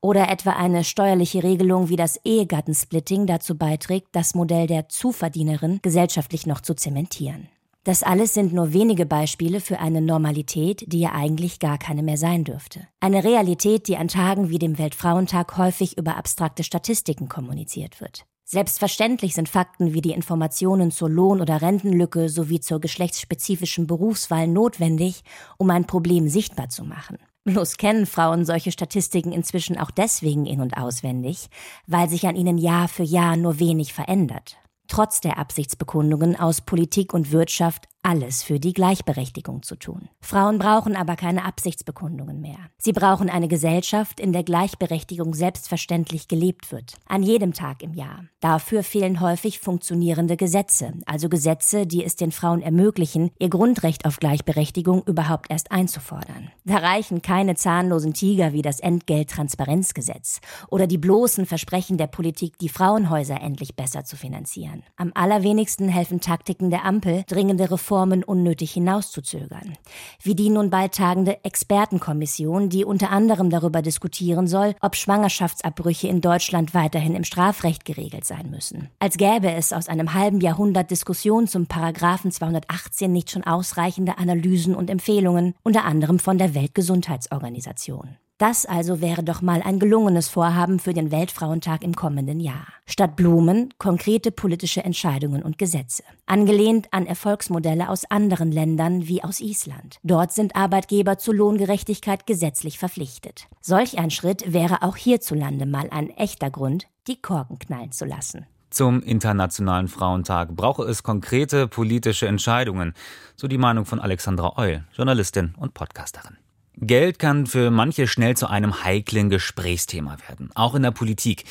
Oder 0.01 0.29
etwa 0.31 0.51
eine 0.51 0.85
steuerliche 0.85 1.43
Regelung 1.43 1.89
wie 1.89 1.97
das 1.97 2.19
Ehegattensplitting 2.25 3.27
dazu 3.27 3.57
beiträgt, 3.57 4.09
das 4.13 4.35
Modell 4.35 4.67
der 4.67 4.89
Zuverdienerin 4.89 5.81
gesellschaftlich 5.83 6.47
noch 6.47 6.61
zu 6.61 6.75
zementieren. 6.75 7.49
Das 7.87 8.03
alles 8.03 8.35
sind 8.35 8.53
nur 8.53 8.73
wenige 8.73 9.07
Beispiele 9.07 9.61
für 9.61 9.79
eine 9.79 10.01
Normalität, 10.01 10.85
die 10.89 10.99
ja 10.99 11.13
eigentlich 11.13 11.61
gar 11.61 11.79
keine 11.79 12.03
mehr 12.03 12.17
sein 12.17 12.43
dürfte. 12.43 12.81
Eine 12.99 13.23
Realität, 13.23 13.87
die 13.87 13.97
an 13.97 14.09
Tagen 14.09 14.51
wie 14.51 14.59
dem 14.59 14.77
Weltfrauentag 14.77 15.57
häufig 15.57 15.97
über 15.97 16.17
abstrakte 16.17 16.65
Statistiken 16.65 17.29
kommuniziert 17.29 18.01
wird. 18.01 18.27
Selbstverständlich 18.49 19.35
sind 19.35 19.49
Fakten 19.49 19.93
wie 19.93 20.01
die 20.01 20.13
Informationen 20.13 20.93
zur 20.93 21.11
Lohn- 21.11 21.41
oder 21.41 21.63
Rentenlücke 21.63 22.29
sowie 22.29 22.61
zur 22.61 22.81
geschlechtsspezifischen 22.81 23.89
Berufswahl 23.89 24.47
notwendig, 24.47 25.25
um 25.59 25.69
ein 25.71 25.89
Problem 25.89 26.29
sichtbar 26.29 26.69
zu 26.69 26.85
machen. 26.85 27.19
Bloß 27.45 27.77
kennen 27.77 28.07
Frauen 28.07 28.45
solche 28.45 28.71
Statistiken 28.71 29.33
inzwischen 29.33 29.77
auch 29.79 29.91
deswegen 29.91 30.47
in 30.47 30.61
und 30.61 30.77
auswendig, 30.77 31.49
weil 31.89 32.09
sich 32.09 32.29
an 32.29 32.37
ihnen 32.37 32.57
Jahr 32.57 32.87
für 32.87 33.03
Jahr 33.03 33.37
nur 33.37 33.59
wenig 33.59 33.93
verändert. 33.93 34.57
Trotz 34.87 35.21
der 35.21 35.39
Absichtsbekundungen 35.39 36.37
aus 36.37 36.61
Politik 36.61 37.15
und 37.15 37.33
Wirtschaft 37.33 37.89
alles 38.07 38.45
für 38.45 38.61
die 38.61 38.73
Gleichberechtigung 38.73 39.65
zu 39.65 39.75
tun. 39.75 40.09
Frauen 40.21 40.61
brauchen 40.61 40.95
aber 40.95 41.17
keine 41.17 41.45
Absichtsbekundungen 41.45 42.41
mehr. 42.41 42.59
Sie 42.79 42.93
brauchen 42.93 43.29
eine 43.29 43.49
Gesellschaft, 43.49 44.21
in 44.21 44.33
der 44.33 44.45
Gleichberechtigung 44.45 45.35
selbstverständlich 45.35 46.29
gelebt 46.29 46.71
wird, 46.71 46.95
an 47.09 47.25
jedem 47.25 47.53
Tag 47.53 47.83
im 47.83 47.95
Jahr. 47.95 48.27
Dafür 48.39 48.85
fehlen 48.85 49.21
häufig 49.21 49.59
funktionierende 49.59 50.37
Gesetze, 50.37 50.93
also 51.05 51.29
Gesetze, 51.29 51.85
die 51.85 52.05
es 52.05 52.15
den 52.15 52.31
Frauen 52.31 52.63
ermöglichen, 52.63 53.33
ihr 53.41 53.49
Grundrecht 53.49 54.07
auf 54.07 54.19
Gleichberechtigung 54.19 55.03
überhaupt 55.03 55.51
erst 55.51 55.73
einzufordern. 55.73 56.53
Da 56.65 56.77
reichen 56.77 57.23
keine 57.23 57.57
zahnlosen 57.57 58.15
Tiger 58.15 58.53
wie 58.53 58.63
das 58.63 58.79
Entgelttransparenzgesetz 58.79 60.41
oder 60.69 60.87
die 60.87 60.99
bloßen 60.99 61.45
Versprechen 61.45 61.99
der 61.99 62.07
Politik, 62.07 62.57
die 62.59 62.69
Frauenhäuser 62.69 63.41
endlich 63.41 63.75
besser 63.75 64.05
zu 64.05 64.15
finanzieren. 64.15 64.85
Am 64.95 65.11
allerwenigsten 65.17 65.89
helfen 65.89 66.21
Taktiken 66.21 66.71
der 66.71 66.85
Ampel, 66.85 67.25
dringende 67.27 67.69
Reformen 67.69 67.96
Reformen 67.97 68.25
unnötig 68.25 68.73
hinauszuzögern. 68.73 69.79
Wie 70.23 70.35
die 70.35 70.51
nun 70.51 70.69
bald 70.69 70.93
tagende 70.93 71.43
Expertenkommission, 71.45 72.69
die 72.69 72.85
unter 72.85 73.11
anderem 73.11 73.49
darüber 73.49 73.81
diskutieren 73.81 74.47
soll, 74.47 74.75
ob 74.83 74.97
Schwangerschaftsabbrüche 74.97 76.07
in 76.07 76.21
Deutschland 76.21 76.75
weiterhin 76.75 77.15
im 77.15 77.25
Strafrecht 77.25 77.87
geregelt 77.87 78.27
sein 78.27 78.51
müssen. 78.51 78.91
Als 78.99 79.17
gäbe 79.17 79.51
es 79.51 79.73
aus 79.73 79.89
einem 79.89 80.13
halben 80.13 80.43
Jahrhundert 80.43 80.91
Diskussion 80.91 81.49
zum 81.49 81.69
Paragraphen 81.69 82.31
218 82.31 83.11
nicht 83.11 83.31
schon 83.31 83.45
ausreichende 83.45 84.19
Analysen 84.19 84.75
und 84.75 84.91
Empfehlungen, 84.91 85.55
unter 85.63 85.87
anderem 85.87 86.19
von 86.19 86.37
der 86.37 86.55
Weltgesundheitsorganisation. 86.55 88.19
Das 88.39 88.67
also 88.67 89.01
wäre 89.01 89.23
doch 89.25 89.41
mal 89.41 89.63
ein 89.63 89.79
gelungenes 89.79 90.29
Vorhaben 90.29 90.79
für 90.79 90.93
den 90.93 91.11
Weltfrauentag 91.11 91.83
im 91.83 91.97
kommenden 91.97 92.39
Jahr. 92.39 92.67
Statt 92.85 93.17
Blumen 93.17 93.73
konkrete 93.79 94.31
politische 94.31 94.85
Entscheidungen 94.85 95.43
und 95.43 95.57
Gesetze. 95.57 96.03
Angelehnt 96.27 96.89
an 96.93 97.07
Erfolgsmodelle 97.07 97.89
aus 97.89 98.05
anderen 98.11 98.53
Ländern 98.53 99.09
wie 99.09 99.25
aus 99.25 99.41
Island. 99.41 99.97
Dort 100.03 100.33
sind 100.33 100.55
Arbeitgeber 100.55 101.17
zur 101.17 101.35
Lohngerechtigkeit 101.35 102.27
gesetzlich 102.27 102.79
verpflichtet. 102.79 103.47
Solch 103.63 103.99
ein 103.99 104.11
Schritt 104.11 104.53
wäre 104.53 104.83
auch 104.83 104.97
hierzulande 104.97 105.65
mal 105.65 105.89
ein 105.91 106.11
echter 106.11 106.51
Grund, 106.51 106.89
die 107.07 107.21
Korken 107.21 107.59
knallen 107.59 107.93
zu 107.93 108.05
lassen. 108.05 108.45
Zum 108.69 109.03
Internationalen 109.03 109.89
Frauentag 109.89 110.55
brauche 110.55 110.83
es 110.83 111.03
konkrete 111.03 111.69
politische 111.69 112.27
Entscheidungen, 112.27 112.93
so 113.35 113.49
die 113.49 113.57
Meinung 113.57 113.87
von 113.87 113.99
Alexandra 113.99 114.59
Eul, 114.59 114.85
Journalistin 114.93 115.55
und 115.57 115.73
Podcasterin. 115.73 116.37
Geld 116.79 117.19
kann 117.19 117.47
für 117.47 117.71
manche 117.71 118.07
schnell 118.07 118.37
zu 118.37 118.49
einem 118.49 118.85
heiklen 118.85 119.31
Gesprächsthema 119.31 120.19
werden, 120.29 120.51
auch 120.55 120.75
in 120.75 120.83
der 120.83 120.91
Politik. 120.91 121.45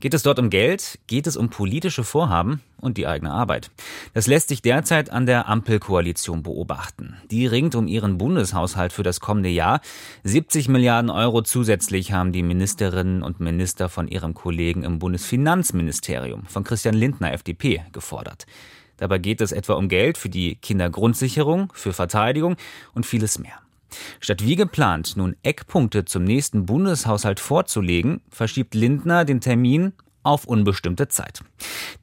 Geht 0.00 0.12
es 0.12 0.24
dort 0.24 0.40
um 0.40 0.50
Geld? 0.50 0.98
Geht 1.06 1.28
es 1.28 1.36
um 1.36 1.50
politische 1.50 2.02
Vorhaben 2.02 2.60
und 2.78 2.98
die 2.98 3.06
eigene 3.06 3.30
Arbeit? 3.30 3.70
Das 4.12 4.26
lässt 4.26 4.48
sich 4.48 4.60
derzeit 4.60 5.10
an 5.10 5.24
der 5.24 5.48
Ampelkoalition 5.48 6.42
beobachten. 6.42 7.16
Die 7.30 7.46
ringt 7.46 7.76
um 7.76 7.86
ihren 7.86 8.18
Bundeshaushalt 8.18 8.92
für 8.92 9.04
das 9.04 9.20
kommende 9.20 9.50
Jahr. 9.50 9.80
70 10.24 10.68
Milliarden 10.68 11.10
Euro 11.10 11.42
zusätzlich 11.42 12.10
haben 12.10 12.32
die 12.32 12.42
Ministerinnen 12.42 13.22
und 13.22 13.38
Minister 13.38 13.88
von 13.88 14.08
ihrem 14.08 14.34
Kollegen 14.34 14.82
im 14.82 14.98
Bundesfinanzministerium, 14.98 16.46
von 16.46 16.64
Christian 16.64 16.96
Lindner, 16.96 17.32
FDP, 17.32 17.84
gefordert. 17.92 18.46
Dabei 18.96 19.18
geht 19.18 19.40
es 19.40 19.52
etwa 19.52 19.74
um 19.74 19.88
Geld 19.88 20.18
für 20.18 20.28
die 20.28 20.56
Kindergrundsicherung, 20.56 21.72
für 21.72 21.92
Verteidigung 21.92 22.56
und 22.94 23.06
vieles 23.06 23.38
mehr. 23.38 23.61
Statt 24.20 24.44
wie 24.44 24.56
geplant 24.56 25.16
nun 25.16 25.36
Eckpunkte 25.42 26.04
zum 26.04 26.24
nächsten 26.24 26.66
Bundeshaushalt 26.66 27.40
vorzulegen, 27.40 28.20
verschiebt 28.30 28.74
Lindner 28.74 29.24
den 29.24 29.40
Termin 29.40 29.92
auf 30.22 30.44
unbestimmte 30.44 31.08
Zeit. 31.08 31.42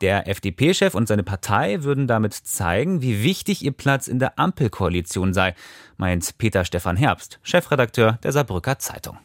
Der 0.01 0.27
FDP-Chef 0.27 0.93
und 0.93 1.07
seine 1.07 1.23
Partei 1.23 1.83
würden 1.83 2.07
damit 2.07 2.33
zeigen, 2.33 3.01
wie 3.01 3.23
wichtig 3.23 3.63
ihr 3.63 3.71
Platz 3.71 4.07
in 4.07 4.19
der 4.19 4.37
Ampelkoalition 4.37 5.33
sei, 5.33 5.55
meint 5.97 6.37
Peter 6.37 6.65
Stefan 6.65 6.97
Herbst, 6.97 7.39
Chefredakteur 7.43 8.19
der 8.23 8.31
Saarbrücker 8.31 8.79
Zeitung. 8.79 9.17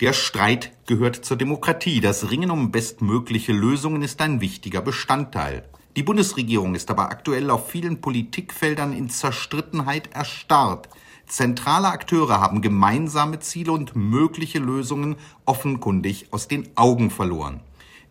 Der 0.00 0.12
Streit 0.12 0.72
gehört 0.86 1.24
zur 1.24 1.38
Demokratie. 1.38 2.02
Das 2.02 2.30
Ringen 2.30 2.50
um 2.50 2.70
bestmögliche 2.70 3.52
Lösungen 3.52 4.02
ist 4.02 4.20
ein 4.20 4.42
wichtiger 4.42 4.82
Bestandteil. 4.82 5.66
Die 5.96 6.02
Bundesregierung 6.02 6.74
ist 6.74 6.90
aber 6.90 7.08
aktuell 7.08 7.48
auf 7.48 7.70
vielen 7.70 8.02
Politikfeldern 8.02 8.92
in 8.92 9.08
Zerstrittenheit 9.08 10.12
erstarrt. 10.12 10.90
Zentrale 11.26 11.88
Akteure 11.88 12.40
haben 12.40 12.62
gemeinsame 12.62 13.40
Ziele 13.40 13.72
und 13.72 13.96
mögliche 13.96 14.60
Lösungen 14.60 15.16
offenkundig 15.44 16.28
aus 16.30 16.46
den 16.46 16.68
Augen 16.76 17.10
verloren. 17.10 17.60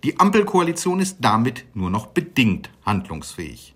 Die 0.03 0.19
Ampelkoalition 0.19 1.00
ist 1.00 1.17
damit 1.22 1.65
nur 1.74 1.89
noch 1.89 2.07
bedingt 2.07 2.69
handlungsfähig. 2.86 3.74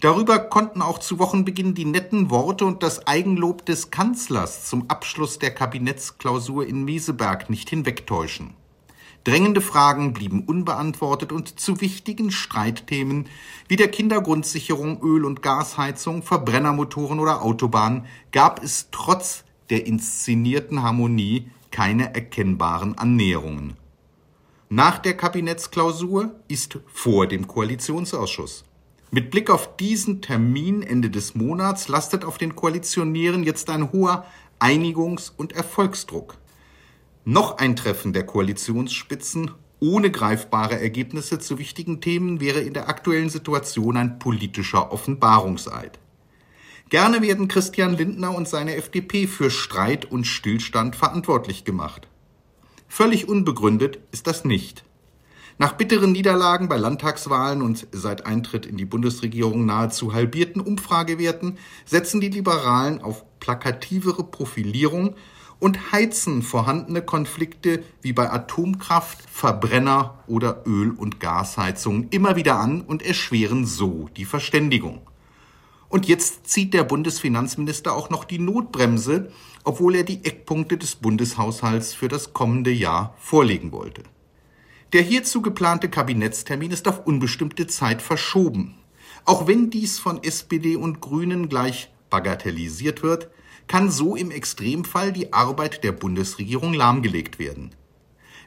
Darüber 0.00 0.38
konnten 0.38 0.82
auch 0.82 0.98
zu 0.98 1.18
Wochenbeginn 1.18 1.74
die 1.74 1.84
netten 1.84 2.30
Worte 2.30 2.64
und 2.64 2.82
das 2.82 3.06
Eigenlob 3.06 3.66
des 3.66 3.90
Kanzlers 3.90 4.66
zum 4.66 4.88
Abschluss 4.88 5.38
der 5.38 5.54
Kabinettsklausur 5.54 6.66
in 6.66 6.84
Meseberg 6.84 7.50
nicht 7.50 7.70
hinwegtäuschen. 7.70 8.54
Drängende 9.24 9.60
Fragen 9.60 10.14
blieben 10.14 10.44
unbeantwortet 10.44 11.30
und 11.30 11.60
zu 11.60 11.80
wichtigen 11.82 12.30
Streitthemen 12.30 13.26
wie 13.68 13.76
der 13.76 13.88
Kindergrundsicherung, 13.88 15.02
Öl- 15.02 15.26
und 15.26 15.42
Gasheizung, 15.42 16.22
Verbrennermotoren 16.22 17.20
oder 17.20 17.42
Autobahnen 17.42 18.06
gab 18.32 18.62
es 18.62 18.88
trotz 18.90 19.44
der 19.68 19.86
inszenierten 19.86 20.82
Harmonie 20.82 21.50
keine 21.70 22.14
erkennbaren 22.14 22.96
Annäherungen. 22.96 23.76
Nach 24.70 24.98
der 24.98 25.16
Kabinettsklausur 25.16 26.34
ist 26.48 26.78
vor 26.92 27.26
dem 27.26 27.46
Koalitionsausschuss. 27.46 28.64
Mit 29.10 29.30
Blick 29.30 29.50
auf 29.50 29.76
diesen 29.76 30.22
Termin 30.22 30.82
Ende 30.82 31.10
des 31.10 31.34
Monats 31.34 31.88
lastet 31.88 32.24
auf 32.24 32.38
den 32.38 32.54
Koalitionären 32.54 33.42
jetzt 33.42 33.68
ein 33.68 33.92
hoher 33.92 34.24
Einigungs- 34.60 35.32
und 35.36 35.52
Erfolgsdruck. 35.52 36.36
Noch 37.30 37.58
ein 37.58 37.76
Treffen 37.76 38.12
der 38.12 38.26
Koalitionsspitzen 38.26 39.52
ohne 39.78 40.10
greifbare 40.10 40.80
Ergebnisse 40.80 41.38
zu 41.38 41.58
wichtigen 41.60 42.00
Themen 42.00 42.40
wäre 42.40 42.58
in 42.58 42.74
der 42.74 42.88
aktuellen 42.88 43.30
Situation 43.30 43.96
ein 43.96 44.18
politischer 44.18 44.90
Offenbarungseid. 44.90 46.00
Gerne 46.88 47.22
werden 47.22 47.46
Christian 47.46 47.96
Lindner 47.96 48.34
und 48.34 48.48
seine 48.48 48.74
FDP 48.74 49.28
für 49.28 49.48
Streit 49.48 50.06
und 50.06 50.26
Stillstand 50.26 50.96
verantwortlich 50.96 51.64
gemacht. 51.64 52.08
Völlig 52.88 53.28
unbegründet 53.28 54.00
ist 54.10 54.26
das 54.26 54.44
nicht. 54.44 54.82
Nach 55.56 55.74
bitteren 55.74 56.10
Niederlagen 56.10 56.68
bei 56.68 56.78
Landtagswahlen 56.78 57.62
und 57.62 57.86
seit 57.92 58.26
Eintritt 58.26 58.66
in 58.66 58.76
die 58.76 58.86
Bundesregierung 58.86 59.66
nahezu 59.66 60.14
halbierten 60.14 60.60
Umfragewerten 60.60 61.58
setzen 61.84 62.20
die 62.20 62.30
Liberalen 62.30 63.00
auf 63.00 63.24
plakativere 63.38 64.24
Profilierung 64.24 65.14
und 65.60 65.92
heizen 65.92 66.42
vorhandene 66.42 67.02
Konflikte 67.02 67.84
wie 68.02 68.12
bei 68.12 68.30
Atomkraft, 68.30 69.18
Verbrenner 69.30 70.18
oder 70.26 70.66
Öl- 70.66 70.96
und 70.96 71.20
Gasheizungen 71.20 72.08
immer 72.10 72.34
wieder 72.34 72.58
an 72.58 72.80
und 72.80 73.02
erschweren 73.02 73.66
so 73.66 74.08
die 74.16 74.24
Verständigung. 74.24 75.02
Und 75.90 76.06
jetzt 76.06 76.48
zieht 76.48 76.72
der 76.72 76.84
Bundesfinanzminister 76.84 77.94
auch 77.94 78.10
noch 78.10 78.24
die 78.24 78.38
Notbremse, 78.38 79.30
obwohl 79.64 79.96
er 79.96 80.04
die 80.04 80.24
Eckpunkte 80.24 80.78
des 80.78 80.94
Bundeshaushalts 80.96 81.94
für 81.94 82.08
das 82.08 82.32
kommende 82.32 82.70
Jahr 82.70 83.14
vorlegen 83.18 83.72
wollte. 83.72 84.02
Der 84.92 85.02
hierzu 85.02 85.42
geplante 85.42 85.88
Kabinettstermin 85.88 86.70
ist 86.70 86.88
auf 86.88 87.06
unbestimmte 87.06 87.66
Zeit 87.66 88.02
verschoben. 88.02 88.76
Auch 89.24 89.46
wenn 89.46 89.70
dies 89.70 89.98
von 89.98 90.22
SPD 90.22 90.76
und 90.76 91.00
Grünen 91.00 91.48
gleich 91.48 91.90
bagatellisiert 92.08 93.02
wird, 93.02 93.28
kann 93.70 93.90
so 93.90 94.16
im 94.16 94.30
Extremfall 94.30 95.12
die 95.12 95.32
Arbeit 95.32 95.84
der 95.84 95.92
Bundesregierung 95.92 96.74
lahmgelegt 96.74 97.38
werden. 97.38 97.70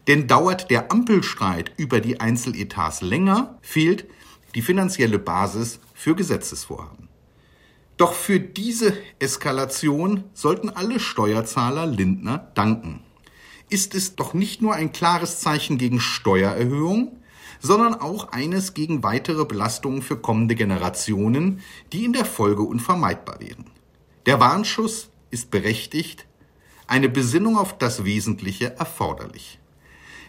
Denn 0.08 0.28
dauert 0.28 0.70
der 0.70 0.92
Ampelstreit 0.92 1.72
über 1.78 2.02
die 2.02 2.20
Einzeletats 2.20 3.02
länger, 3.02 3.58
fehlt 3.62 4.06
die 4.54 4.62
finanzielle 4.62 5.20
Basis 5.20 5.80
für 5.94 6.14
Gesetzesvorhaben. 6.14 7.08
Doch 7.96 8.14
für 8.14 8.40
diese 8.40 8.98
Eskalation 9.20 10.26
sollten 10.34 10.70
alle 10.70 11.00
Steuerzahler 11.00 11.86
Lindner 11.86 12.52
danken 12.54 13.00
ist 13.74 13.96
es 13.96 14.16
doch 14.16 14.36
nicht 14.36 14.62
nur 14.62 14.76
ein 14.76 14.92
klares 14.92 15.40
Zeichen 15.40 15.80
gegen 15.80 16.00
Steuererhöhung, 16.00 17.18
sondern 17.60 17.96
auch 17.96 18.32
eines 18.32 18.76
gegen 18.76 19.02
weitere 19.02 19.46
Belastungen 19.46 20.04
für 20.04 20.18
kommende 20.18 20.54
Generationen, 20.54 21.62
die 21.92 22.06
in 22.06 22.14
der 22.14 22.26
Folge 22.26 22.62
unvermeidbar 22.62 23.40
wären. 23.40 23.66
Der 24.28 24.40
Warnschuss 24.40 25.10
ist 25.34 25.52
berechtigt, 25.52 26.26
eine 26.88 27.10
Besinnung 27.10 27.58
auf 27.58 27.78
das 27.78 28.06
Wesentliche 28.06 28.76
erforderlich. 28.78 29.60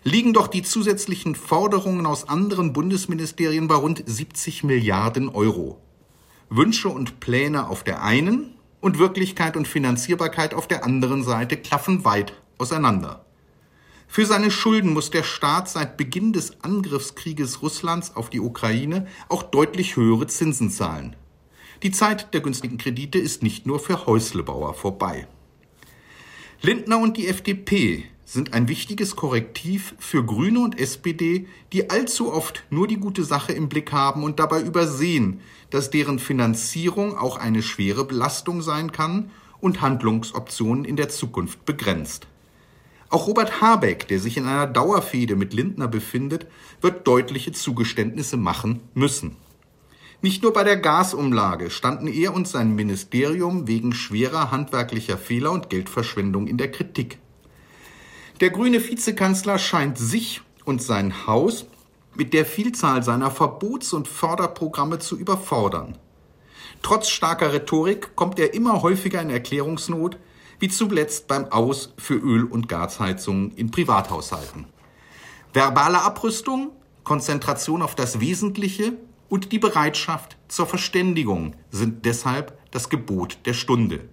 Liegen 0.03 0.33
doch 0.33 0.49
die 0.49 0.63
zusätzlichen 0.63 1.35
Forderungen 1.35 2.07
aus 2.07 2.29
anderen 2.29 2.73
Bundesministerien 2.73 3.69
bei 3.69 3.75
rund 3.75 4.03
70 4.05 4.65
Milliarden 4.65 5.29
Euro. 5.29 5.81
Wünsche 6.51 6.89
und 6.89 7.21
Pläne 7.21 7.69
auf 7.69 7.85
der 7.85 8.03
einen 8.03 8.55
und 8.81 8.99
Wirklichkeit 8.99 9.57
und 9.57 9.69
Finanzierbarkeit 9.69 10.55
auf 10.55 10.69
der 10.69 10.85
anderen 10.85 11.23
Seite 11.23 11.57
klaffen 11.57 12.05
weit 12.05 12.35
auseinander. 12.59 13.25
Für 14.07 14.27
seine 14.27 14.51
Schulden 14.51 14.93
muss 14.93 15.11
der 15.11 15.23
Staat 15.23 15.69
seit 15.69 15.97
Beginn 15.97 16.33
des 16.33 16.63
Angriffskrieges 16.63 17.63
Russlands 17.63 18.15
auf 18.15 18.31
die 18.31 18.41
Ukraine 18.41 19.07
auch 19.29 19.43
deutlich 19.43 19.97
höhere 19.97 20.27
Zinsen 20.27 20.71
zahlen. 20.71 21.17
Die 21.83 21.91
Zeit 21.91 22.33
der 22.33 22.41
günstigen 22.41 22.79
Kredite 22.79 23.19
ist 23.19 23.43
nicht 23.43 23.67
nur 23.67 23.79
für 23.79 24.07
Häuslebauer 24.07 24.75
vorbei. 24.75 25.27
Lindner 26.63 26.99
und 26.99 27.17
die 27.17 27.29
FDP 27.29 28.05
sind 28.25 28.55
ein 28.55 28.69
wichtiges 28.69 29.17
Korrektiv 29.17 29.95
für 29.99 30.25
Grüne 30.25 30.61
und 30.61 30.81
SPD, 30.81 31.47
die 31.73 31.91
allzu 31.91 32.33
oft 32.33 32.65
nur 32.71 32.89
die 32.89 32.97
gute 32.97 33.23
Sache 33.23 33.53
im 33.53 33.69
Blick 33.69 33.93
haben 33.93 34.23
und 34.23 34.39
dabei 34.39 34.63
übersehen, 34.63 35.41
dass 35.71 35.91
deren 35.91 36.19
Finanzierung 36.19 37.19
auch 37.19 37.37
eine 37.37 37.63
schwere 37.63 38.05
Belastung 38.05 38.63
sein 38.63 38.93
kann 38.93 39.31
und 39.61 39.83
Handlungsoptionen 39.83 40.85
in 40.85 40.97
der 40.97 41.11
Zukunft 41.11 41.65
begrenzt. 41.65 42.27
Auch 43.11 43.27
Robert 43.27 43.61
Habeck, 43.61 44.09
der 44.09 44.19
sich 44.19 44.37
in 44.37 44.47
einer 44.47 44.67
Dauerfehde 44.67 45.37
mit 45.37 45.53
Lindner 45.53 45.87
befindet, 45.87 46.47
wird 46.81 47.07
deutliche 47.07 47.53
Zugeständnisse 47.53 48.37
machen 48.37 48.81
müssen. 48.95 49.37
Nicht 50.25 50.43
nur 50.43 50.55
bei 50.55 50.65
der 50.65 50.79
Gasumlage 50.79 51.69
standen 51.69 52.07
er 52.07 52.33
und 52.33 52.49
sein 52.49 52.75
Ministerium 52.75 53.69
wegen 53.69 53.93
schwerer 53.93 54.51
handwerklicher 54.51 55.19
Fehler 55.19 55.53
und 55.53 55.69
Geldverschwendung 55.69 56.47
in 56.47 56.57
der 56.57 56.71
Kritik. 56.71 57.19
Der 58.41 58.49
grüne 58.49 58.83
Vizekanzler 58.83 59.59
scheint 59.59 59.99
sich 59.99 60.41
und 60.65 60.81
sein 60.81 61.27
Haus 61.27 61.67
mit 62.15 62.33
der 62.33 62.47
Vielzahl 62.47 63.03
seiner 63.03 63.31
Verbots- 63.31 63.93
und 63.93 64.09
Förderprogramme 64.09 64.99
zu 64.99 65.19
überfordern. 65.19 65.99
Trotz 66.81 67.11
starker 67.11 67.53
Rhetorik 67.53 68.17
kommt 68.17 68.39
er 68.39 68.55
immer 68.55 68.81
häufiger 68.81 69.21
in 69.21 69.29
Erklärungsnot, 69.29 70.17
wie 70.59 70.69
zuletzt 70.69 71.29
beim 71.29 71.53
Aus 71.53 71.93
für 71.99 72.15
Öl- 72.15 72.51
und 72.51 72.71
Gasheizungen 72.71 73.51
in 73.57 73.71
Privathaushalten. 73.71 74.65
Verbale 75.53 76.01
Abrüstung, 76.01 76.71
Konzentration 77.03 77.83
auf 77.83 77.95
das 77.95 78.21
Wesentliche 78.21 78.95
und 79.29 79.53
die 79.53 79.59
Bereitschaft 79.59 80.37
zur 80.49 80.67
Verständigung 80.67 81.55
sind 81.71 82.05
deshalb 82.05 82.59
das 82.71 82.89
Gebot 82.89 83.39
der 83.47 83.55
Stunde. 83.55 84.09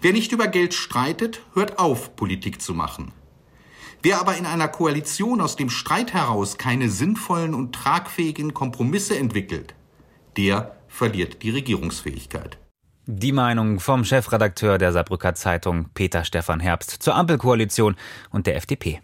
Wer 0.00 0.12
nicht 0.12 0.32
über 0.32 0.48
Geld 0.48 0.74
streitet, 0.74 1.40
hört 1.54 1.78
auf, 1.78 2.16
Politik 2.16 2.60
zu 2.60 2.74
machen. 2.74 3.12
Wer 4.02 4.20
aber 4.20 4.36
in 4.36 4.44
einer 4.44 4.68
Koalition 4.68 5.40
aus 5.40 5.56
dem 5.56 5.70
Streit 5.70 6.12
heraus 6.12 6.58
keine 6.58 6.90
sinnvollen 6.90 7.54
und 7.54 7.74
tragfähigen 7.74 8.52
Kompromisse 8.52 9.16
entwickelt, 9.16 9.74
der 10.36 10.76
verliert 10.88 11.42
die 11.42 11.50
Regierungsfähigkeit. 11.50 12.58
Die 13.06 13.32
Meinung 13.32 13.80
vom 13.80 14.04
Chefredakteur 14.04 14.78
der 14.78 14.92
Saarbrücker 14.92 15.34
Zeitung 15.34 15.90
Peter 15.94 16.24
Stefan 16.24 16.60
Herbst 16.60 16.90
zur 16.90 17.14
Ampelkoalition 17.14 17.96
und 18.30 18.46
der 18.46 18.56
FDP. 18.56 19.00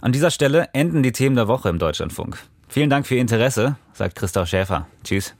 An 0.00 0.12
dieser 0.12 0.30
Stelle 0.30 0.68
enden 0.72 1.02
die 1.02 1.12
Themen 1.12 1.36
der 1.36 1.48
Woche 1.48 1.68
im 1.68 1.78
Deutschlandfunk. 1.78 2.38
Vielen 2.72 2.88
Dank 2.88 3.06
für 3.06 3.16
Ihr 3.16 3.20
Interesse, 3.20 3.76
sagt 3.92 4.16
Christoph 4.16 4.48
Schäfer. 4.48 4.86
Tschüss. 5.04 5.34